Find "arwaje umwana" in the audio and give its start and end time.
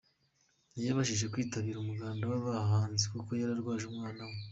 3.57-4.21